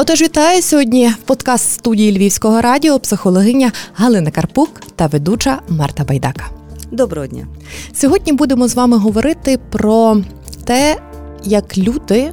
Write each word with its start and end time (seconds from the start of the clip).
Отож, 0.00 0.22
вітаю 0.22 0.62
сьогодні 0.62 1.08
в 1.08 1.16
подкаст 1.16 1.72
студії 1.72 2.18
Львівського 2.18 2.60
радіо 2.60 2.98
психологиня 2.98 3.72
Галина 3.94 4.30
Карпук 4.30 4.80
та 4.96 5.06
ведуча 5.06 5.60
Марта 5.68 6.04
Байдака. 6.04 6.50
Доброго 6.92 7.26
дня. 7.26 7.46
Сьогодні 7.92 8.32
будемо 8.32 8.68
з 8.68 8.74
вами 8.74 8.96
говорити 8.96 9.58
про 9.70 10.16
те, 10.64 10.96
як 11.44 11.78
люди 11.78 12.32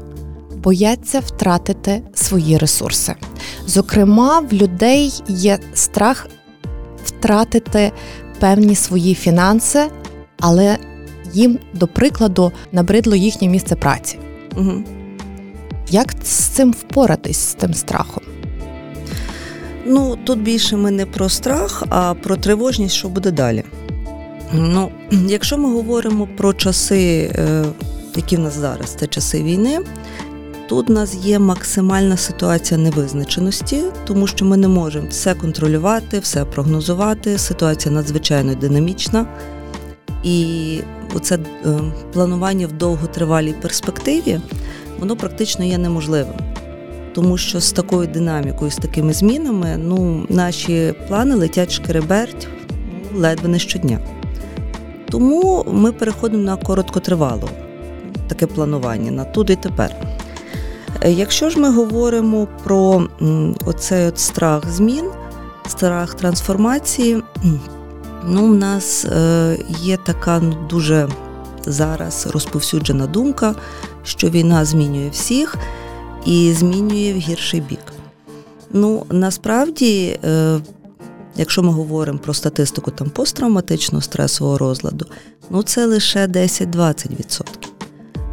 бояться 0.55 1.19
втратити 1.19 2.01
свої 2.13 2.57
ресурси. 2.57 3.15
Зокрема, 3.65 4.39
в 4.39 4.53
людей 4.53 5.13
є 5.27 5.59
страх 5.73 6.27
втратити 7.05 7.91
певні 8.39 8.75
свої 8.75 9.15
фінанси, 9.15 9.83
але 10.39 10.77
їм, 11.33 11.59
до 11.73 11.87
прикладу, 11.87 12.51
набридло 12.71 13.15
їхнє 13.15 13.47
місце 13.47 13.75
праці. 13.75 14.19
Угу. 14.57 14.83
Як 15.89 16.15
з 16.23 16.27
цим 16.27 16.71
впоратись 16.71 17.37
з 17.37 17.53
тим 17.53 17.73
страхом? 17.73 18.23
Ну, 19.85 20.17
тут 20.23 20.41
більше 20.41 20.77
ми 20.77 20.91
не 20.91 21.05
про 21.05 21.29
страх, 21.29 21.83
а 21.89 22.13
про 22.13 22.35
тривожність, 22.35 22.95
що 22.95 23.09
буде 23.09 23.31
далі. 23.31 23.63
Ну, 24.53 24.91
Якщо 25.27 25.57
ми 25.57 25.69
говоримо 25.73 26.27
про 26.37 26.53
часи, 26.53 27.31
е, 27.35 27.65
які 28.15 28.35
в 28.37 28.39
нас 28.39 28.53
зараз, 28.57 28.95
це 28.99 29.07
часи 29.07 29.43
війни, 29.43 29.79
тут 30.69 30.89
у 30.89 30.93
нас 30.93 31.15
є 31.15 31.39
максимальна 31.39 32.17
ситуація 32.17 32.79
невизначеності, 32.79 33.83
тому 34.05 34.27
що 34.27 34.45
ми 34.45 34.57
не 34.57 34.67
можемо 34.67 35.07
все 35.09 35.33
контролювати, 35.33 36.19
все 36.19 36.45
прогнозувати. 36.45 37.37
Ситуація 37.37 37.95
надзвичайно 37.95 38.55
динамічна. 38.55 39.25
І 40.23 40.79
оце 41.15 41.35
е, 41.35 41.39
планування 42.13 42.67
в 42.67 42.71
довготривалій 42.71 43.53
перспективі 43.53 44.39
воно 44.99 45.15
практично 45.15 45.65
є 45.65 45.77
неможливим. 45.77 46.35
Тому 47.13 47.37
що 47.37 47.59
з 47.59 47.71
такою 47.71 48.07
динамікою, 48.07 48.71
з 48.71 48.75
такими 48.75 49.13
змінами, 49.13 49.77
ну, 49.77 50.25
наші 50.29 50.93
плани 51.07 51.35
летять 51.35 51.71
шкереберть 51.71 52.47
ну, 53.13 53.19
ледве 53.19 53.49
не 53.49 53.59
щодня. 53.59 53.99
Тому 55.09 55.65
ми 55.71 55.91
переходимо 55.91 56.43
на 56.43 56.55
короткотривалу 56.55 57.49
таке 58.27 58.47
планування 58.47 59.11
на 59.11 59.23
тут 59.23 59.49
і 59.49 59.55
тепер. 59.55 59.95
Е, 61.01 61.11
якщо 61.11 61.49
ж 61.49 61.59
ми 61.59 61.71
говоримо 61.71 62.47
про 62.63 63.07
оцей 63.65 64.07
от 64.07 64.19
страх 64.19 64.69
змін, 64.69 65.05
страх 65.67 66.13
трансформації, 66.13 67.23
ну, 68.27 68.45
у 68.45 68.53
нас 68.53 69.05
е, 69.05 69.57
є 69.81 69.97
така 69.97 70.39
ну, 70.39 70.67
дуже 70.69 71.07
зараз 71.67 72.27
розповсюджена 72.27 73.07
думка, 73.07 73.55
що 74.03 74.29
війна 74.29 74.65
змінює 74.65 75.09
всіх 75.09 75.55
і 76.25 76.53
змінює 76.53 77.13
в 77.13 77.17
гірший 77.17 77.61
бік. 77.61 77.79
Ну, 78.71 79.05
насправді, 79.09 80.19
е, 80.23 80.59
якщо 81.35 81.63
ми 81.63 81.71
говоримо 81.71 82.19
про 82.19 82.33
статистику 82.33 82.91
там 82.91 83.09
посттравматичного 83.09 84.01
стресового 84.01 84.57
розладу, 84.57 85.05
ну 85.49 85.63
це 85.63 85.85
лише 85.85 86.27
10-20%. 86.27 87.43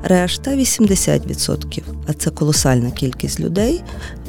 Решта 0.02 0.50
80%, 0.50 1.82
а 2.06 2.12
це 2.12 2.30
колосальна 2.30 2.90
кількість 2.90 3.40
людей, 3.40 3.82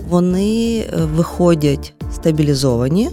вони 0.09 0.77
е, 0.77 1.05
виходять 1.05 1.93
стабілізовані 2.13 3.09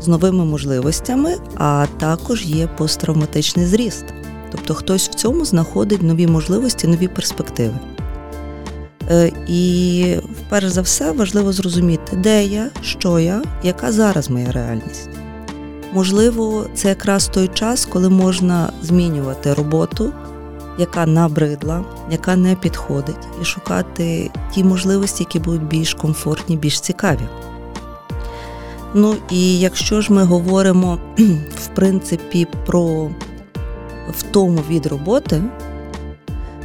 з 0.00 0.08
новими 0.08 0.44
можливостями, 0.44 1.36
а 1.56 1.86
також 1.98 2.44
є 2.44 2.66
посттравматичний 2.66 3.66
зріст. 3.66 4.04
Тобто 4.54 4.74
хтось 4.74 5.08
в 5.08 5.14
цьому 5.14 5.44
знаходить 5.44 6.02
нові 6.02 6.26
можливості, 6.26 6.86
нові 6.86 7.08
перспективи. 7.08 7.74
Е, 9.10 9.32
і 9.48 10.16
перш 10.48 10.66
за 10.66 10.80
все 10.80 11.12
важливо 11.12 11.52
зрозуміти, 11.52 12.16
де 12.16 12.44
я, 12.44 12.70
що 12.82 13.18
я, 13.18 13.42
яка 13.62 13.92
зараз 13.92 14.30
моя 14.30 14.52
реальність. 14.52 15.08
Можливо, 15.92 16.66
це 16.74 16.88
якраз 16.88 17.28
той 17.28 17.48
час, 17.48 17.86
коли 17.86 18.08
можна 18.08 18.72
змінювати 18.82 19.54
роботу, 19.54 20.12
яка 20.78 21.06
набридла, 21.06 21.84
яка 22.10 22.36
не 22.36 22.56
підходить, 22.56 23.28
і 23.42 23.44
шукати 23.44 24.30
ті 24.54 24.64
можливості, 24.64 25.22
які 25.22 25.38
будуть 25.38 25.64
більш 25.64 25.94
комфортні, 25.94 26.56
більш 26.56 26.80
цікаві. 26.80 27.28
Ну 28.94 29.14
і 29.30 29.58
якщо 29.58 30.00
ж 30.00 30.12
ми 30.12 30.24
говоримо, 30.24 30.98
в 31.56 31.66
принципі, 31.74 32.46
про 32.66 33.10
втому 34.18 34.60
від 34.70 34.86
роботи, 34.86 35.42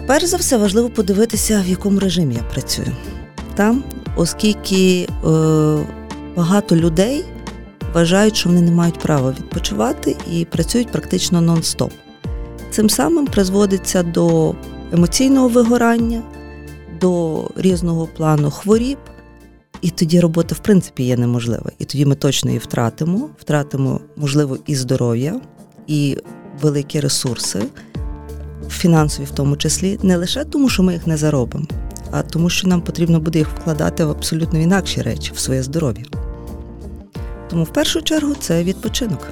перш 0.07 0.25
за 0.25 0.37
все 0.37 0.57
важливо 0.57 0.89
подивитися, 0.89 1.63
в 1.65 1.69
якому 1.69 1.99
режимі 1.99 2.35
я 2.35 2.41
працюю. 2.41 2.91
Там, 3.55 3.83
оскільки 4.15 5.07
е, 5.09 5.85
багато 6.35 6.75
людей 6.75 7.25
вважають, 7.93 8.35
що 8.35 8.49
вони 8.49 8.61
не 8.61 8.71
мають 8.71 8.99
права 8.99 9.35
відпочивати 9.39 10.15
і 10.31 10.45
працюють 10.45 10.91
практично 10.91 11.41
нон-стоп. 11.41 11.91
Цим 12.71 12.89
самим 12.89 13.27
призводиться 13.27 14.03
до 14.03 14.55
емоційного 14.93 15.47
вигорання, 15.47 16.21
до 17.01 17.43
різного 17.55 18.07
плану 18.17 18.51
хворіб, 18.51 18.97
і 19.81 19.89
тоді 19.89 20.19
робота, 20.19 20.55
в 20.55 20.59
принципі, 20.59 21.03
є 21.03 21.17
неможлива. 21.17 21.71
І 21.79 21.85
тоді 21.85 22.05
ми 22.05 22.15
точно 22.15 22.49
її 22.49 22.59
втратимо, 22.59 23.29
втратимо, 23.39 23.99
можливо, 24.15 24.57
і 24.65 24.75
здоров'я, 24.75 25.41
і 25.87 26.17
великі 26.61 26.99
ресурси, 26.99 27.63
фінансові 28.69 29.25
в 29.25 29.31
тому 29.31 29.57
числі, 29.57 29.99
не 30.03 30.17
лише 30.17 30.43
тому, 30.43 30.69
що 30.69 30.83
ми 30.83 30.93
їх 30.93 31.07
не 31.07 31.17
заробимо, 31.17 31.65
а 32.11 32.21
тому, 32.21 32.49
що 32.49 32.67
нам 32.67 32.81
потрібно 32.81 33.19
буде 33.19 33.39
їх 33.39 33.47
вкладати 33.49 34.05
в 34.05 34.09
абсолютно 34.09 34.59
інакші 34.59 35.01
речі, 35.01 35.31
в 35.35 35.39
своє 35.39 35.63
здоров'я. 35.63 36.05
Тому 37.49 37.63
в 37.63 37.73
першу 37.73 38.01
чергу 38.01 38.35
це 38.39 38.63
відпочинок. 38.63 39.27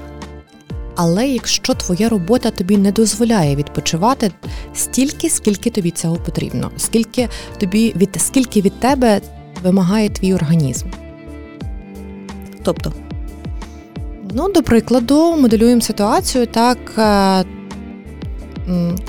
Але 0.96 1.28
якщо 1.28 1.74
твоя 1.74 2.10
робота 2.10 2.52
тобі 2.52 2.78
не 2.78 2.92
дозволяє 2.92 3.56
відпочивати 3.56 4.32
стільки, 4.74 5.30
скільки 5.30 5.70
тобі 5.70 5.92
цього 5.92 6.16
потрібно, 6.16 6.72
скільки 6.78 7.30
тобі 7.58 7.94
від 7.96 8.10
скільки 8.18 8.62
від 8.62 8.80
тебе 8.80 9.22
вимагає 9.64 10.10
твій 10.10 10.34
організм. 10.34 10.88
Тобто, 12.64 12.94
ну, 14.38 14.50
до 14.50 14.64
прикладу, 14.64 15.36
моделюємо 15.36 15.82
ситуацію 15.82 16.46
так. 16.46 16.78
Е, 16.98 17.44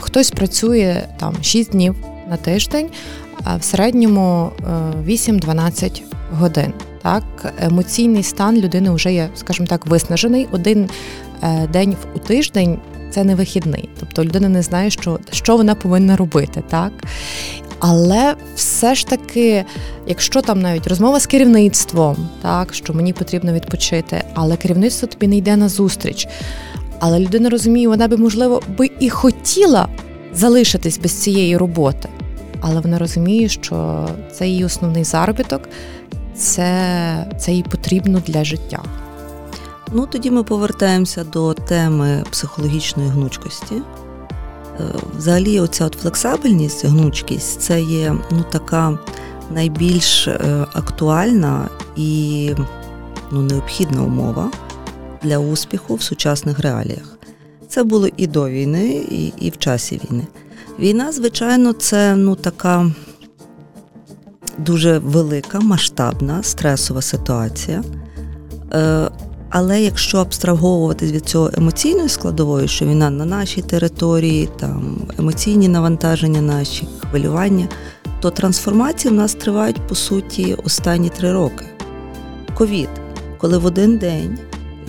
хтось 0.01 0.31
працює 0.31 1.03
там 1.21 1.35
6 1.43 1.71
днів 1.71 1.95
на 2.31 2.37
тиждень, 2.37 2.89
а 3.45 3.57
в 3.57 3.65
середньому 3.65 4.53
8-12 5.07 5.85
е, 5.85 6.05
годин. 6.33 6.73
Так, 7.03 7.25
емоційний 7.61 8.23
стан 8.23 8.61
людини 8.61 8.91
вже 8.91 9.13
є, 9.13 9.29
скажімо 9.35 9.67
так, 9.67 9.87
виснажений. 9.87 10.49
Один 10.53 10.89
е, 11.43 11.67
день 11.73 11.97
у 12.15 12.19
тиждень 12.19 12.79
це 13.11 13.25
не 13.25 13.35
вихідний. 13.35 13.89
Тобто 14.01 14.25
людина 14.25 14.49
не 14.49 14.63
знає, 14.63 14.91
що 14.91 15.19
що 15.31 15.57
вона 15.57 15.75
повинна 15.75 16.17
робити. 16.17 16.63
так. 16.69 16.93
Але 17.79 18.35
все 18.57 18.95
ж 18.95 19.07
таки, 19.07 19.65
якщо 20.07 20.43
там 20.43 20.61
навіть 20.61 20.87
розмова 20.87 21.21
з 21.21 21.27
керівництвом, 21.27 22.29
так 22.43 22.75
що 22.75 22.95
мені 22.95 23.13
потрібно 23.13 23.53
відпочити, 23.53 24.25
але 24.35 24.57
керівництво 24.57 25.09
тобі 25.09 25.29
не 25.29 25.37
йде 25.37 25.57
на 25.57 25.69
зустріч. 25.69 26.29
Але 27.01 27.21
людина 27.21 27.51
розуміє, 27.51 27.89
вона 27.89 28.09
би, 28.09 28.17
можливо, 28.17 28.63
би 28.79 28.91
і 29.01 29.11
хотіла 29.11 29.89
залишитись 30.33 30.99
без 30.99 31.13
цієї 31.13 31.57
роботи, 31.57 32.09
але 32.61 32.81
вона 32.81 32.99
розуміє, 32.99 33.49
що 33.49 34.09
це 34.33 34.49
її 34.49 34.65
основний 34.65 35.05
заробіток, 35.05 35.69
це, 36.35 36.71
це 37.39 37.53
їй 37.53 37.63
потрібно 37.63 38.23
для 38.27 38.45
життя. 38.45 38.83
Ну 39.93 40.07
тоді 40.07 40.31
ми 40.31 40.43
повертаємося 40.43 41.25
до 41.25 41.55
теми 41.55 42.25
психологічної 42.31 43.09
гнучкості. 43.09 43.75
Е, 44.81 44.83
взагалі, 45.19 45.61
оця 45.61 45.87
от 45.87 45.95
флексабельність, 45.95 46.85
гнучкість 46.85 47.61
це 47.61 47.81
є 47.81 48.15
ну, 48.31 48.45
така 48.51 48.99
найбільш 49.55 50.29
е, 50.29 50.67
актуальна 50.73 51.69
і 51.97 52.51
ну, 53.33 53.43
необхідна 53.43 54.03
умова 54.03 54.51
для 55.23 55.39
успіху 55.39 55.95
в 55.95 56.03
сучасних 56.03 56.59
реаліях. 56.59 57.19
Це 57.69 57.83
було 57.85 58.09
і 58.17 58.27
до 58.27 58.49
війни, 58.49 58.89
і 59.11 59.33
і 59.39 59.51
в 59.51 59.59
часі 59.59 60.01
війни. 60.05 60.27
Війна, 60.79 61.13
звичайно, 61.13 61.73
це 61.73 62.17
ну, 62.17 62.35
така 62.35 62.91
дуже 64.59 64.99
велика, 64.99 65.61
масштабна, 65.61 66.43
стресова 66.43 67.03
ситуація. 67.03 67.85
Але 69.51 69.83
якщо 69.83 70.19
абстраговуватись 70.19 71.13
від 71.13 71.27
цього 71.27 71.51
емоційної 71.57 72.09
складової, 72.09 72.69
що 72.69 72.85
війна 72.85 73.11
на 73.11 73.25
нашій 73.25 73.63
території, 73.63 74.49
там 74.59 74.97
емоційні 75.19 75.69
навантаження, 75.69 76.41
наші 76.41 76.89
хвилювання, 77.01 77.69
то 78.21 78.31
трансформації 78.31 79.15
в 79.15 79.17
нас 79.17 79.35
тривають 79.35 79.87
по 79.89 79.95
суті 79.95 80.57
останні 80.65 81.09
три 81.09 81.33
роки. 81.33 81.65
Ковід, 82.55 82.89
коли 83.39 83.59
в 83.59 83.67
один 83.67 83.99
день 83.99 84.39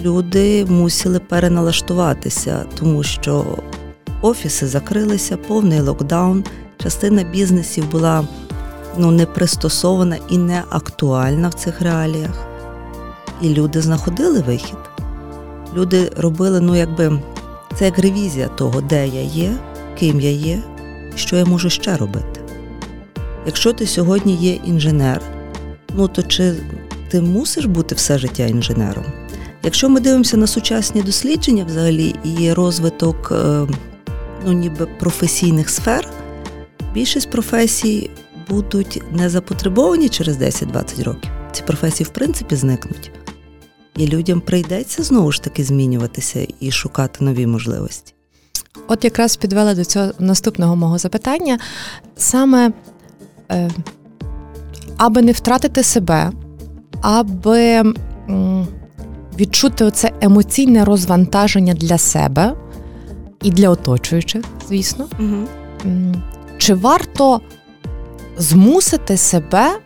люди 0.04 0.66
мусили 0.66 1.20
переналаштуватися, 1.20 2.66
тому 2.80 3.04
що 3.04 3.46
офіси 4.22 4.68
закрилися, 4.68 5.38
повний 5.38 5.82
локдаун, 5.82 6.44
частина 6.78 7.24
бізнесів 7.24 7.92
була 7.92 8.28
ну, 8.98 9.12
не 9.12 9.26
пристосована 9.26 10.18
і 10.30 10.38
не 10.38 10.64
актуальна 10.70 11.50
в 11.50 11.54
цих 11.54 11.82
реаліях. 11.82 12.49
І 13.42 13.50
люди 13.50 13.82
знаходили 13.82 14.42
вихід. 14.42 14.78
Люди 15.76 16.12
робили, 16.18 16.60
ну, 16.60 16.76
якби 16.76 17.20
це 17.76 17.86
як 17.86 18.00
ревізія 18.00 18.48
того, 18.48 18.82
де 18.82 19.08
я 19.08 19.22
є, 19.22 19.58
ким 20.00 20.22
я 20.22 20.32
є, 20.32 20.64
що 21.16 21.36
я 21.36 21.46
можу 21.46 21.70
ще 21.70 21.98
робити. 21.98 22.42
Якщо 23.46 23.74
ти 23.74 23.88
сьогодні 23.88 24.36
є 24.36 24.54
інженер, 24.54 25.22
ну 25.96 26.08
то 26.08 26.24
чи 26.24 26.54
ти 27.10 27.22
мусиш 27.22 27.66
бути 27.66 27.96
все 27.96 28.18
життя 28.18 28.46
інженером? 28.46 29.06
Якщо 29.64 29.90
ми 29.90 30.00
дивимося 30.00 30.38
на 30.38 30.48
сучасні 30.48 31.02
дослідження 31.02 31.66
взагалі 31.66 32.16
і 32.24 32.54
розвиток 32.54 33.32
е, 33.32 33.68
ну, 34.46 34.52
ніби 34.52 34.86
професійних 34.86 35.70
сфер, 35.70 36.10
більшість 36.94 37.30
професій 37.30 38.10
будуть 38.50 39.02
не 39.12 39.30
запотребовані 39.30 40.10
через 40.10 40.38
10-20 40.42 41.04
років. 41.04 41.32
Ці 41.52 41.64
професії, 41.64 42.08
в 42.08 42.10
принципі, 42.10 42.56
зникнуть. 42.56 43.12
І 43.96 44.08
людям 44.08 44.42
прийдеться 44.42 45.04
знову 45.04 45.32
ж 45.32 45.44
таки 45.44 45.64
змінюватися 45.64 46.48
і 46.60 46.72
шукати 46.72 47.24
нові 47.24 47.48
можливості. 47.48 48.14
От 48.88 49.04
якраз 49.04 49.36
підвела 49.36 49.76
до 49.76 49.86
цього 49.86 50.12
наступного 50.20 50.76
мого 50.76 50.98
запитання. 50.98 51.60
Саме 52.18 52.72
е, 53.52 53.70
аби 54.98 55.22
не 55.22 55.32
втратити 55.32 55.84
себе, 55.84 56.32
аби 57.02 57.64
м, 58.30 58.68
відчути 59.40 59.86
оце 59.86 60.12
емоційне 60.22 60.86
розвантаження 60.86 61.74
для 61.74 61.98
себе 61.98 62.56
і 63.44 63.52
для 63.52 63.70
оточуючих, 63.70 64.44
звісно. 64.68 65.08
Угу. 65.20 65.48
Чи 66.58 66.74
варто 66.74 67.42
змусити 68.38 69.18
себе 69.18 69.80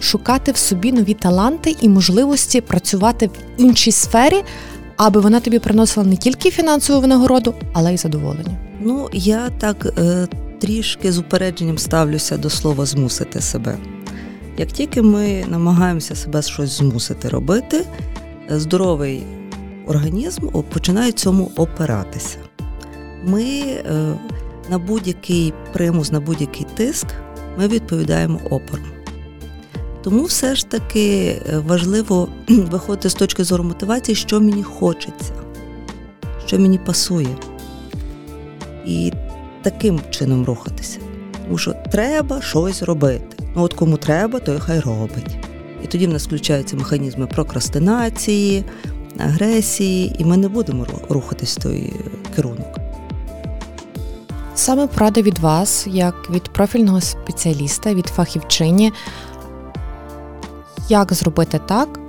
шукати 0.00 0.52
в 0.52 0.56
собі 0.56 0.92
нові 0.92 1.14
таланти 1.14 1.76
і 1.80 1.88
можливості 1.88 2.60
працювати 2.60 3.26
в 3.26 3.32
іншій 3.56 3.92
сфері, 3.92 4.42
аби 4.96 5.20
вона 5.20 5.40
тобі 5.40 5.58
приносила 5.58 6.06
не 6.06 6.16
тільки 6.16 6.50
фінансову 6.50 7.00
винагороду, 7.00 7.54
але 7.72 7.94
й 7.94 7.96
задоволення? 7.96 8.58
Ну, 8.80 9.08
я 9.12 9.50
так 9.58 9.86
е, 9.98 10.28
трішки 10.60 11.12
з 11.12 11.18
упередженням 11.18 11.78
ставлюся 11.78 12.36
до 12.36 12.50
слова 12.50 12.86
змусити 12.86 13.40
себе. 13.40 13.78
Як 14.58 14.72
тільки 14.72 15.02
ми 15.02 15.44
намагаємося 15.48 16.16
себе 16.16 16.42
щось 16.42 16.70
змусити 16.70 17.28
робити, 17.28 17.84
здоровий 18.50 19.22
організм 19.86 20.48
починає 20.72 21.12
цьому 21.12 21.50
опиратися. 21.56 22.36
Ми 23.24 23.42
е, 23.42 24.14
на 24.70 24.78
будь-який 24.78 25.52
примус, 25.72 26.12
на 26.12 26.20
будь-який 26.20 26.66
тиск 26.74 27.06
ми 27.58 27.68
відповідаємо 27.68 28.40
опором. 28.50 28.99
Тому 30.02 30.24
все 30.24 30.54
ж 30.54 30.66
таки 30.66 31.36
е, 31.48 31.58
важливо 31.58 32.28
виходити 32.48 33.10
з 33.10 33.14
точки 33.14 33.44
зору 33.44 33.64
мотивації, 33.64 34.14
що 34.14 34.40
мені 34.40 34.62
хочеться, 34.62 35.32
що 36.46 36.58
мені 36.58 36.78
пасує. 36.78 37.36
І 38.86 39.12
таким 39.62 40.00
чином 40.10 40.44
рухатися. 40.44 40.98
Тому 41.44 41.58
що 41.58 41.74
треба 41.92 42.42
щось 42.42 42.82
робити. 42.82 43.36
Ну 43.56 43.62
от 43.62 43.74
кому 43.74 43.96
треба, 43.96 44.38
той 44.38 44.58
хай 44.58 44.80
робить. 44.80 45.36
І 45.84 45.86
тоді 45.86 46.06
в 46.06 46.12
нас 46.12 46.26
включаються 46.26 46.76
механізми 46.76 47.26
прокрастинації, 47.26 48.64
агресії, 49.18 50.16
і 50.18 50.24
ми 50.24 50.36
не 50.36 50.48
будемо 50.48 50.86
рухатись 51.08 51.58
в 51.58 51.62
той 51.62 51.92
керунок. 52.36 52.78
Саме 54.54 54.86
порада 54.86 55.22
від 55.22 55.38
вас, 55.38 55.86
як 55.86 56.30
від 56.30 56.42
профільного 56.42 57.00
спеціаліста, 57.00 57.94
від 57.94 58.06
фахівчині, 58.06 58.92
як 60.90 61.12
зробити 61.12 61.60
так, 61.66 62.00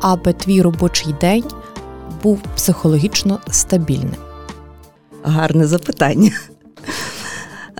аби 0.00 0.32
твій 0.32 0.62
робочий 0.62 1.14
день 1.20 1.44
був 2.22 2.40
психологічно 2.56 3.40
стабільним? 3.50 4.16
Гарне 5.22 5.66
запитання. 5.66 6.30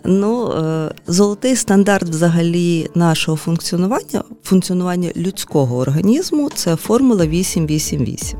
Ну, 0.06 0.52
е, 0.52 0.90
золотий 1.06 1.56
стандарт 1.56 2.08
взагалі 2.08 2.90
нашого 2.94 3.36
функціонування, 3.36 4.24
функціонування 4.42 5.10
людського 5.16 5.76
організму 5.76 6.50
це 6.54 6.76
формула 6.76 7.26
8-8-8. 7.26 8.36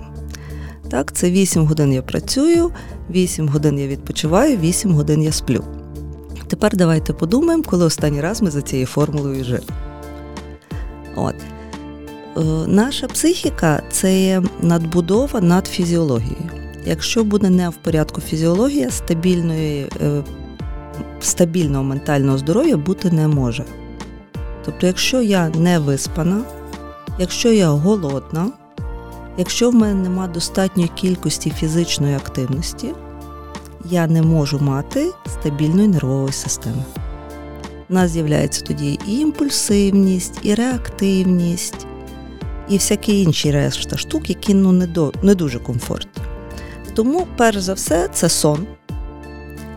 Так, 0.90 1.12
це 1.12 1.30
8 1.30 1.66
годин 1.66 1.92
я 1.92 2.02
працюю, 2.02 2.70
8 3.10 3.48
годин 3.48 3.78
я 3.78 3.86
відпочиваю, 3.86 4.58
8 4.58 4.92
годин 4.92 5.22
я 5.22 5.32
сплю. 5.32 5.64
Тепер 6.48 6.76
давайте 6.76 7.12
подумаємо, 7.12 7.64
коли 7.66 7.84
останній 7.84 8.20
раз 8.20 8.42
ми 8.42 8.50
за 8.50 8.62
цією 8.62 8.86
формулою 8.86 9.44
жили. 9.44 9.62
От. 11.16 11.34
Е, 12.36 12.40
наша 12.66 13.06
психіка 13.06 13.82
це 13.90 14.42
надбудова 14.60 15.40
над 15.40 15.66
фізіологією. 15.66 16.50
Якщо 16.86 17.24
буде 17.24 17.50
не 17.50 17.68
в 17.68 17.74
порядку 17.74 18.20
фізіологія, 18.20 18.90
стабільної, 18.90 19.86
е, 20.00 20.22
стабільного 21.20 21.84
ментального 21.84 22.38
здоров'я 22.38 22.76
бути 22.76 23.10
не 23.10 23.28
може. 23.28 23.64
Тобто, 24.64 24.86
якщо 24.86 25.22
я 25.22 25.48
не 25.48 25.78
виспана, 25.78 26.40
якщо 27.18 27.52
я 27.52 27.68
голодна, 27.68 28.50
якщо 29.38 29.70
в 29.70 29.74
мене 29.74 30.02
нема 30.02 30.26
достатньої 30.26 30.90
кількості 30.94 31.50
фізичної 31.50 32.14
активності, 32.14 32.92
я 33.90 34.06
не 34.06 34.22
можу 34.22 34.58
мати 34.58 35.10
стабільної 35.26 35.88
нервової 35.88 36.32
системи. 36.32 36.84
У 37.90 37.94
нас 37.94 38.10
з'являється 38.10 38.64
тоді 38.64 38.98
і 39.08 39.18
імпульсивність, 39.18 40.38
і 40.42 40.54
реактивність, 40.54 41.86
і 42.68 42.74
всякі 42.74 43.22
інші 43.22 43.50
решта 43.50 43.96
штук, 43.96 44.28
які 44.28 44.54
ну, 44.54 44.72
не, 44.72 44.86
до, 44.86 45.12
не 45.22 45.34
дуже 45.34 45.58
комфортні. 45.58 46.22
Тому, 46.94 47.26
перш 47.36 47.58
за 47.58 47.74
все, 47.74 48.08
це 48.08 48.28
сон. 48.28 48.66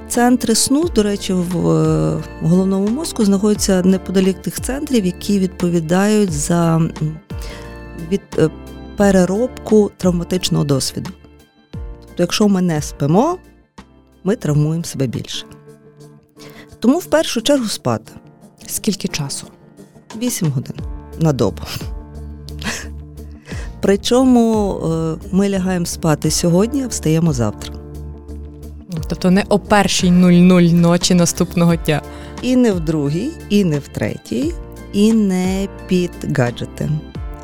Центри 0.07 0.55
сну, 0.55 0.89
до 0.95 1.03
речі, 1.03 1.33
в 1.33 1.53
головному 2.41 2.87
мозку 2.87 3.25
знаходяться 3.25 3.81
неподалік 3.81 4.41
тих 4.41 4.61
центрів, 4.61 5.05
які 5.05 5.39
відповідають 5.39 6.31
за 6.31 6.81
від 8.11 8.21
е, 8.37 8.49
переробку 8.97 9.91
травматичного 9.97 10.63
досвіду. 10.63 11.09
Тобто, 12.01 12.23
якщо 12.23 12.47
ми 12.47 12.61
не 12.61 12.81
спимо, 12.81 13.37
ми 14.23 14.35
травмуємо 14.35 14.83
себе 14.83 15.07
більше. 15.07 15.45
Тому 16.79 16.99
в 16.99 17.05
першу 17.05 17.41
чергу 17.41 17.67
спати. 17.67 18.11
Скільки 18.67 19.07
часу? 19.07 19.47
8 20.15 20.47
годин 20.51 20.75
на 21.19 21.33
добу. 21.33 21.61
Причому 23.81 24.75
е, 24.75 25.15
ми 25.31 25.49
лягаємо 25.49 25.85
спати 25.85 26.31
сьогодні, 26.31 26.83
а 26.83 26.87
встаємо 26.87 27.33
завтра. 27.33 27.73
Тобто 29.09 29.31
не 29.31 29.43
о 29.49 29.59
першій 29.59 30.11
00 30.11 30.61
ночі 30.61 31.13
наступного 31.13 31.75
дня. 31.75 32.01
І 32.41 32.55
не 32.55 32.71
в 32.71 32.79
другій, 32.79 33.29
і 33.49 33.63
не 33.63 33.79
в 33.79 33.87
третій, 33.87 34.53
і 34.93 35.13
не 35.13 35.67
під 35.87 36.11
гаджети 36.37 36.89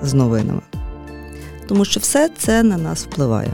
з 0.02 0.14
новинами. 0.14 0.62
Тому 1.68 1.86
що 1.86 2.00
все 2.00 2.30
це 2.38 2.64
на 2.64 2.78
нас 2.78 3.06
впливає. 3.06 3.50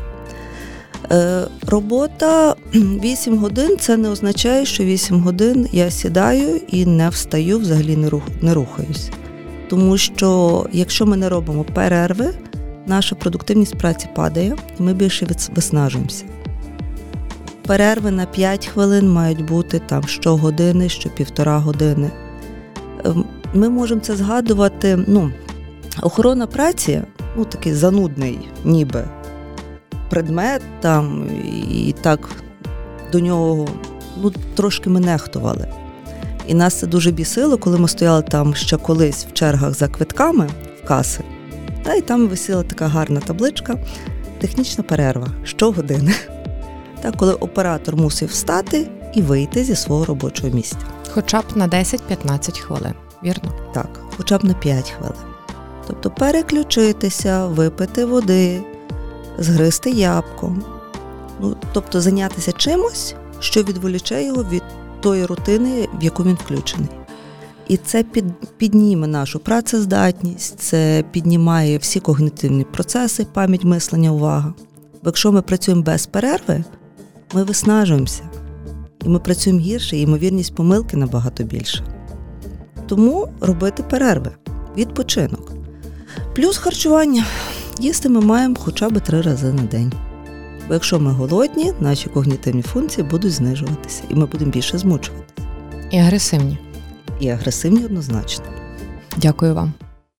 Е, 1.11 1.47
робота 1.67 2.55
8 2.73 3.37
годин 3.37 3.77
це 3.79 3.97
не 3.97 4.09
означає, 4.09 4.65
що 4.65 4.83
8 4.83 5.19
годин 5.19 5.67
я 5.71 5.91
сідаю 5.91 6.61
і 6.67 6.85
не 6.85 7.09
встаю, 7.09 7.59
взагалі 7.59 7.97
не, 7.97 8.09
рух, 8.09 8.23
не 8.41 8.53
рухаюсь. 8.53 9.09
Тому 9.69 9.97
що 9.97 10.65
якщо 10.73 11.05
ми 11.05 11.17
не 11.17 11.29
робимо 11.29 11.63
перерви, 11.63 12.33
наша 12.89 13.15
продуктивність 13.15 13.77
праці 13.77 14.07
падає, 14.15 14.55
і 14.79 14.83
ми 14.83 14.93
більше 14.93 15.27
виснажуємося. 15.55 16.25
Перерви 17.67 18.11
на 18.11 18.25
5 18.25 18.67
хвилин 18.67 19.11
мають 19.11 19.45
бути 19.45 19.79
там 19.79 20.03
щогодини, 20.03 20.89
що 20.89 21.09
півтора 21.09 21.57
години. 21.57 22.11
Ем, 23.05 23.25
ми 23.53 23.69
можемо 23.69 24.01
це 24.01 24.15
згадувати. 24.15 24.99
ну, 25.07 25.31
Охорона 26.01 26.47
праці 26.47 27.01
ну, 27.37 27.45
такий 27.45 27.73
занудний, 27.73 28.39
ніби 28.65 29.03
предмет 30.09 30.61
там, 30.79 31.29
і 31.71 31.95
так 32.01 32.29
до 33.11 33.19
нього 33.19 33.67
ну, 34.21 34.31
трошки 34.55 34.89
ми 34.89 34.99
нехтували. 34.99 35.67
І 36.47 36.53
нас 36.53 36.73
це 36.73 36.87
дуже 36.87 37.11
бісило, 37.11 37.57
коли 37.57 37.77
ми 37.77 37.87
стояли 37.87 38.21
там 38.21 38.55
ще 38.55 38.77
колись 38.77 39.25
в 39.25 39.33
чергах 39.33 39.73
за 39.73 39.87
квитками 39.87 40.49
в 40.83 40.87
каси. 40.87 41.23
Та 41.89 41.95
і 41.95 42.01
там 42.01 42.27
висіла 42.27 42.63
така 42.63 42.87
гарна 42.87 43.19
табличка, 43.19 43.77
технічна 44.39 44.83
перерва 44.83 45.27
щогодини. 45.43 46.13
Так, 47.01 47.17
коли 47.17 47.33
оператор 47.33 47.95
мусив 47.95 48.29
встати 48.29 48.89
і 49.13 49.21
вийти 49.21 49.63
зі 49.63 49.75
свого 49.75 50.05
робочого 50.05 50.55
місця. 50.55 50.77
Хоча 51.11 51.41
б 51.41 51.43
на 51.55 51.67
10-15 51.67 52.59
хвилин, 52.59 52.93
вірно? 53.23 53.51
Так, 53.73 53.89
хоча 54.17 54.37
б 54.37 54.45
на 54.45 54.53
5 54.53 54.89
хвилин. 54.89 55.17
Тобто 55.87 56.09
переключитися, 56.09 57.47
випити 57.47 58.05
води, 58.05 58.61
згристи 59.37 59.91
ябком. 59.91 60.63
Ну, 61.39 61.55
Тобто 61.73 62.01
зайнятися 62.01 62.51
чимось, 62.51 63.15
що 63.39 63.63
відволіче 63.63 64.23
його 64.23 64.43
від 64.43 64.63
тої 65.01 65.25
рутини, 65.25 65.87
в 65.99 66.03
яку 66.03 66.23
він 66.23 66.35
включений. 66.35 66.89
І 67.69 67.77
це 67.77 68.03
під, 68.03 68.25
підніме 68.57 69.07
нашу 69.07 69.39
працездатність, 69.39 70.59
це 70.59 71.03
піднімає 71.11 71.77
всі 71.77 71.99
когнитивні 71.99 72.63
процеси, 72.63 73.25
пам'ять 73.33 73.63
мислення, 73.63 74.11
увага. 74.11 74.53
Бо 74.93 75.01
якщо 75.05 75.31
ми 75.31 75.41
працюємо 75.41 75.83
без 75.83 76.05
перерви, 76.05 76.63
ми 77.33 77.43
виснажуємося. 77.43 78.23
І 79.05 79.09
ми 79.09 79.19
працюємо 79.19 79.61
гірше, 79.61 79.97
і 79.97 80.01
ймовірність 80.01 80.55
помилки 80.55 80.97
набагато 80.97 81.43
більша. 81.43 81.83
Тому 82.87 83.27
робити 83.41 83.83
перерви, 83.83 84.31
відпочинок. 84.77 85.51
Плюс 86.35 86.57
харчування. 86.57 87.25
Їсти 87.79 88.09
ми 88.09 88.21
маємо 88.21 88.55
хоча 88.59 88.89
б 88.89 88.99
три 88.99 89.21
рази 89.21 89.53
на 89.53 89.63
день. 89.63 89.93
Бо 90.67 90.73
якщо 90.73 90.99
ми 90.99 91.11
голодні, 91.11 91.73
наші 91.79 92.09
когнітивні 92.09 92.61
функції 92.61 93.07
будуть 93.07 93.31
знижуватися, 93.31 94.03
і 94.09 94.15
ми 94.15 94.25
будемо 94.25 94.51
більше 94.51 94.77
змучуватися. 94.77 95.33
І 95.91 95.97
агресивні. 95.97 96.57
І 97.19 97.29
агресивні 97.29 97.85
однозначно. 97.85 98.45
Дякую 99.17 99.55
вам. 99.55 99.73